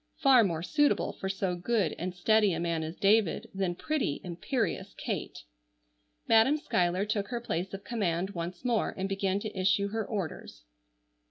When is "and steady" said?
1.99-2.53